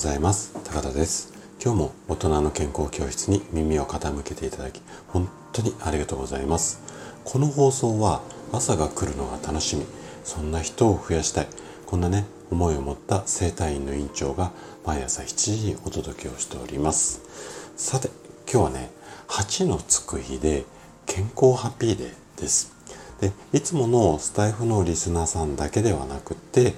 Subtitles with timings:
[0.00, 0.54] ざいます。
[0.64, 1.30] 高田です。
[1.62, 6.80] 今日も大人の健康教室に耳を傾けていただき本当にありがとうございます。
[7.22, 9.84] この放送は朝が来るのが楽しみ
[10.24, 11.48] そんな人を増やしたい
[11.84, 14.52] こんなね思いを持った整体院の院長が
[14.86, 17.20] 毎朝7時にお届けをしております。
[17.76, 18.08] さて
[18.50, 18.90] 今日はね
[19.28, 20.64] 8のつく日で
[21.04, 22.72] 健康ハッピーデーです。
[23.20, 26.72] でいつものスタイフのリスナーさんだけではなくて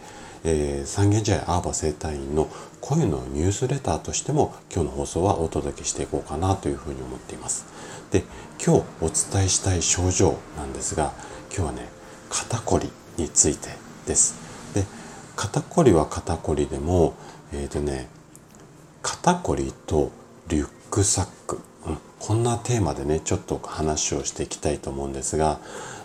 [0.45, 2.49] えー、三軒茶屋アーバ生態院の
[2.81, 7.67] 声のニュースレターとしても今日の放送はお届けしていこうかなというふうに思っています。
[8.11, 8.25] で、
[8.65, 11.13] 今日お伝えしたい症状なんですが、
[11.55, 11.89] 今日はね、
[12.29, 13.69] 肩こりについて
[14.07, 14.35] です。
[14.75, 14.85] で、
[15.37, 17.15] 肩こりは肩こりでも、
[17.53, 18.09] えっ、ー、とね、
[19.03, 20.11] 肩こりと
[20.49, 25.61] リュックサック、うん、こんなテーマでね、ちょっと話をしていきたいと思うんですが、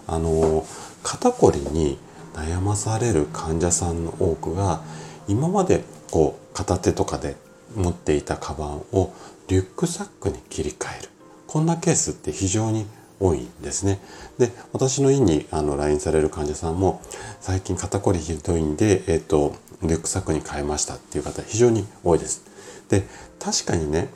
[0.08, 0.66] あの
[1.04, 1.98] 肩こりに
[2.38, 4.82] 悩まされる患者さんの多くが
[5.28, 7.36] 今までこう片手とかで
[7.76, 9.14] 持っていたカバンを
[9.48, 11.10] リュックサックに切り替える
[11.48, 12.86] こんなケースって非常に
[13.20, 14.00] 多いんですね。
[14.38, 17.02] で、私の院にあの LINE される患者さんも
[17.42, 22.44] 最近肩こりひどいんで、えっ、ー、と、リュックサックに変えましたっていう方非常に多いです。
[22.90, 23.08] で、
[23.40, 24.10] 確かにね、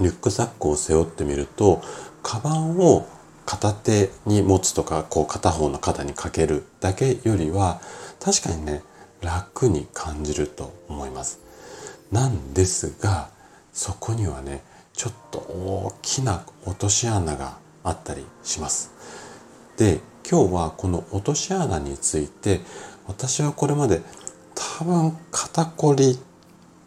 [0.00, 1.82] リュックサックを背負ってみると、
[2.22, 3.06] カバンを
[3.46, 7.80] 片手に持つとかこう片方の肩にかけるだけよりは
[8.20, 8.82] 確かにね
[9.22, 11.40] 楽に感じると思います。
[12.10, 13.30] なんですが
[13.72, 18.90] そこにはねちょっと大きな落とし穴があったりします。
[19.76, 22.60] で今日はこの落とし穴について
[23.06, 24.02] 私はこれまで
[24.54, 26.18] 多分肩こり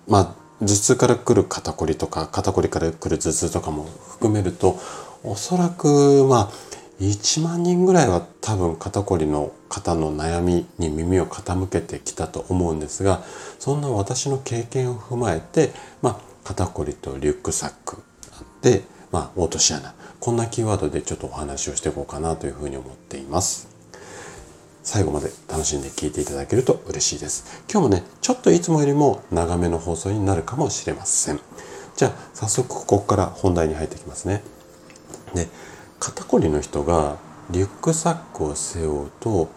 [0.07, 4.77] まあ頭痛から来る肩こりとか肩こりから来る頭痛とかも含めると
[5.23, 6.49] おそらくまあ
[6.99, 13.23] 1万人ぐらいは多分肩こりの方の悩みに耳を傾けてきたと思うんですが
[13.57, 17.97] そんな私の経験を踏まえて、まあ、肩こりとリュックサック
[18.61, 23.69] で、まあ、落とし穴こんなキーワードでちょっとお話をしていこうかなというふうに思っています。
[24.83, 27.63] 最後まで楽しんで聞いていただけると嬉しいです。
[27.71, 31.39] 今日もね、ちょっといつもよりも長めの放送になるかもしれません。
[31.95, 34.41] じゃあ、早速ここから本題に入っていきますね。
[35.33, 35.47] で
[35.99, 37.17] 肩こりの人が
[37.51, 39.49] リュックサックを背負うと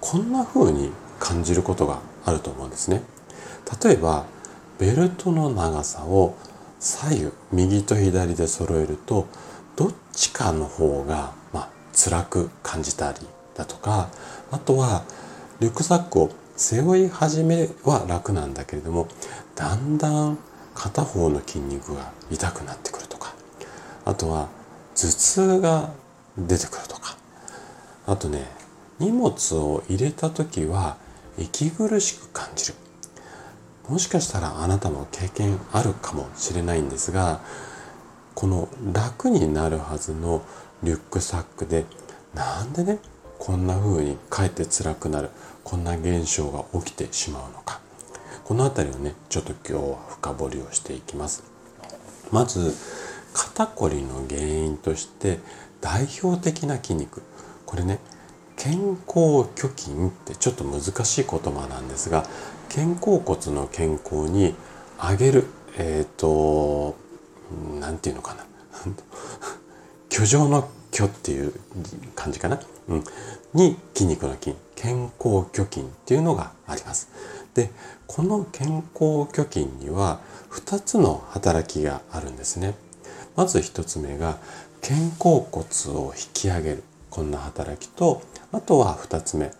[0.00, 3.02] こんな風に感じることがあると思うんですね。
[3.84, 4.26] 例えば
[4.78, 6.36] ベルトの長さを
[6.80, 9.28] 左右右と左で揃えると
[9.76, 13.18] どっちかの方が、まあ、辛く感じたり
[13.54, 14.10] だとか
[14.50, 15.04] あとは
[15.60, 19.08] リュックサックを背負い始めは楽なんだけれども
[19.54, 20.38] だんだん
[20.74, 23.34] 片方の筋肉が痛くなってくるとか
[24.04, 24.48] あとは
[24.94, 25.90] 頭痛が
[26.36, 27.16] 出てくるとか。
[28.06, 28.46] あとね
[28.98, 30.96] 荷物を入れた時は
[31.38, 32.74] 息苦しく感じる。
[33.88, 37.40] もしかしたらあなたも経験あるかもしれないんですが
[38.34, 40.42] この楽になるはずの
[40.82, 41.84] リュックサックで
[42.34, 42.98] なんでね
[43.38, 45.30] こんな風にかえって辛くなる
[45.64, 47.80] こんな現象が起きてしまうのか。
[48.44, 51.44] この辺りをねちょっと今日は深掘りをしていきます。
[52.30, 52.74] まず
[53.32, 55.38] 肩こりの原因として
[55.80, 57.22] 代表的な筋肉。
[57.66, 57.98] これね
[58.56, 58.76] 肩
[59.06, 62.24] 甲虚筋ってちょっと難しい言葉なんですが
[62.68, 64.54] 肩甲骨の健康に
[65.00, 65.44] 上げる
[65.76, 66.96] えっ、ー、と
[67.80, 68.44] 何て言うのかな。
[70.10, 71.54] 居城の虚っていう
[72.14, 73.04] 感じかな、うん、
[73.54, 74.54] に筋肉の筋。
[74.82, 77.08] 肩甲虚筋っていうのがあります。
[77.54, 77.70] で
[78.06, 80.20] この肩甲虚筋には
[80.50, 82.74] 2つの働きがあるんですね。
[83.36, 84.38] まず1つ目が
[84.80, 86.84] 肩甲骨を引き上げる。
[87.10, 88.22] こんな働きと
[88.52, 89.50] あとは2つ目。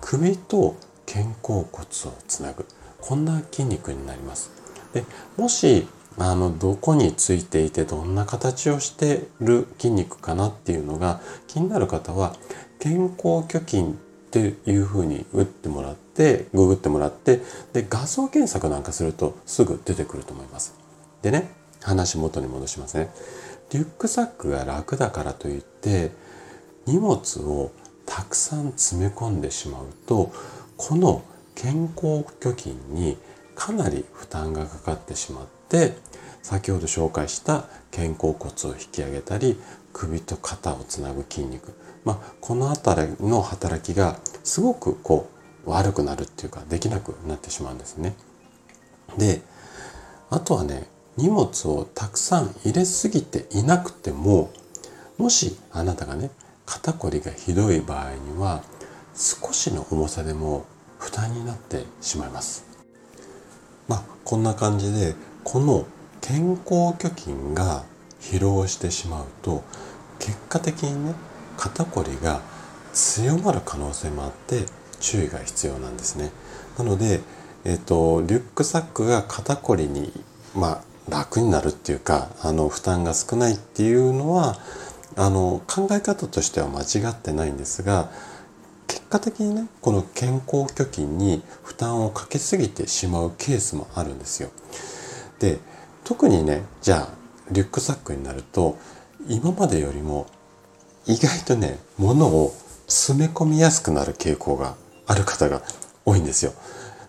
[0.00, 1.88] 首と肩甲骨を
[2.28, 2.66] つなぐ。
[3.00, 4.50] こんな筋肉になります。
[4.92, 5.04] で
[5.36, 5.86] もし
[6.18, 12.36] あのどこについていてどんな形をしてる筋肉かなっていうのが気になる方は
[12.82, 13.84] 肩甲虚筋っ
[14.30, 17.40] ていうふうに打ってもらってググってもらって
[17.72, 20.74] で画像検索なんかするとすぐ出てくると思います。
[21.22, 23.10] でね話元に戻しますね。
[23.70, 26.10] リュックサックが楽だからといって
[26.86, 27.72] 荷物を
[28.06, 30.32] たくさん詰め込んでしまうと
[30.76, 31.22] この
[31.54, 33.16] 健康虚筋に
[33.54, 35.94] かなり負担がかかってしまって
[36.42, 39.58] 先ほど紹介した肩甲骨を引き上げたり
[39.92, 41.72] 首と肩をつなぐ筋肉、
[42.04, 45.30] まあ、この辺りの働きがすごくこ
[45.66, 48.14] う悪くなるっていうかできなくなってしまうんですね。
[49.16, 49.42] で
[50.30, 54.50] あとはね荷物をたくさん入れすぎていなくても
[55.18, 56.30] もしあなたがね
[56.66, 58.62] 肩こりがひどい場合には
[59.14, 60.64] 少しの重さでも
[60.98, 62.64] 負担になってしまいます
[63.88, 65.14] まあこんな感じで
[65.44, 65.86] この
[66.20, 67.84] 健康虚筋が
[68.20, 69.64] 疲労してしまうと
[70.18, 71.14] 結果的にね
[71.56, 72.40] 肩こりが
[72.92, 74.64] 強まる可能性もあって
[75.00, 76.30] 注意が必要なんですね。
[76.78, 77.20] なので、
[77.64, 80.12] えーと、リュックサックが肩こりに、
[80.54, 84.56] まあ、楽になるっていうかあの負担が少ないっていうのは
[85.16, 88.10] あの考え方としては間違ってないんですが
[88.86, 94.50] 結果的にねこの健康虚筋に負担をかけすぎてしまうケースもあるんですよ。
[95.38, 95.58] で
[96.04, 98.78] 特にねじゃあリュックサックになると
[99.28, 100.26] 今までよりも
[101.06, 102.54] 意外とね物を
[102.86, 104.76] 詰め込みやすくなる傾向が
[105.06, 105.62] ある方が
[106.04, 106.52] 多いんですよ。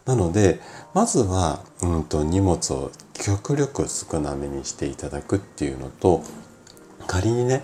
[0.05, 0.59] なので
[0.93, 6.23] まずは、うんと、荷物を極力少なめにしていただくっていうのと
[7.07, 7.63] 仮にね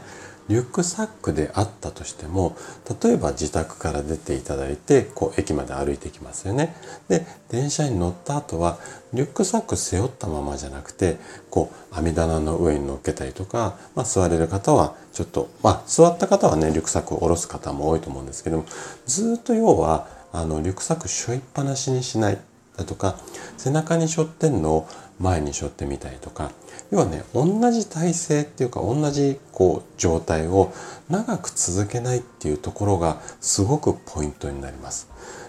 [0.49, 2.57] リュックサックであったとしても
[3.03, 6.75] 例えば自宅から出ていただいてこう駅まで歩いてきますよね。
[7.07, 8.79] で電車に乗った後は
[9.13, 11.17] リュックサック背負ったままじゃなくて
[11.51, 18.65] こう網棚の上に乗っけたりとか、まあ、座れる方はちょっとまあ座った方はねリュックサックを下ろす方も多いと思うんですけども
[19.05, 22.37] ずっと要はあのリュックサック背負いっぱなしにしない
[22.77, 23.17] だとか
[23.57, 24.87] 背中に背負ってんのを
[25.19, 26.51] 前に背負ってみたりとか
[26.91, 30.73] 要はね同じ体勢っていうか同じこう状態を
[31.09, 35.07] 長く続けないっていうところがすごくポイントになります。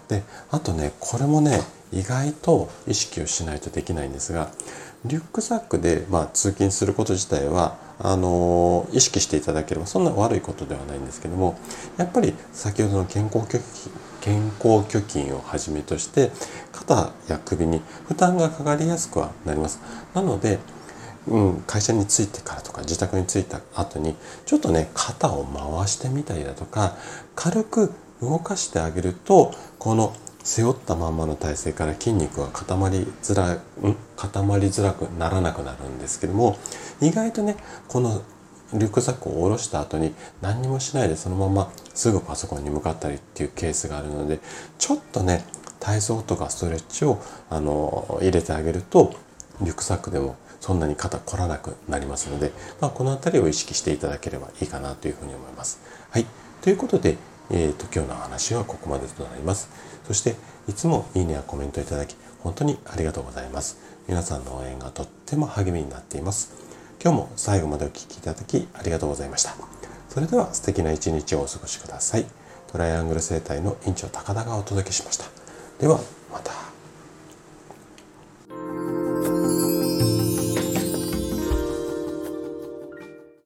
[0.08, 1.60] であとねこれもね
[1.92, 4.50] 意外と意識をしないとできないんですが
[5.04, 11.58] リュックサックで、まあ、通勤すること自体はあの意識していただければそんな悪いことではないんですけども
[11.96, 13.90] やっぱり先ほどの健康拒否
[14.20, 16.30] 健康虚筋をはじめとして
[16.72, 19.80] 肩や首に負担がかかりやすくはなります。
[20.14, 20.58] なので、
[21.26, 26.96] うん、会社に着いてからとか自宅に着いた後にちょっとね肩を回してみたりだとか
[27.34, 33.60] 軽く動かしてあげるとこの背負ったまんまの体勢から筋肉は固まりづら、ん
[34.16, 36.58] 固まりづらくならなくなるんですけども
[37.00, 37.56] 意外とね
[37.88, 38.22] この
[38.72, 44.40] リュックサックを下ろした後に何にもしないでそのまますぐパソコンに向かったりっていうケースがあるので
[44.78, 45.44] ちょっとね
[45.80, 49.14] 体操とかストレッチをあの入れてあげると
[49.60, 55.80] リュックサックでもそんなに肩凝らなくなりますので、まあ、この辺りを意識していただければいいかなというふうに思います。
[56.10, 56.26] はい。
[56.60, 57.16] ということで、
[57.50, 59.70] えーと、今日の話はここまでとなります。
[60.06, 60.36] そして
[60.68, 63.78] いつもいいねやコメントいただき本当にありがとうございます。
[64.06, 66.69] 皆さんの応援がとっても励みになっています。
[67.02, 69.54] 今日も最後までお聴きいただきありがとうございました。
[70.10, 72.26] それでは素敵な一日をお過ごしください。
[72.70, 75.24] トライアングル生態の院長高田がお届けしました。
[75.78, 76.19] では。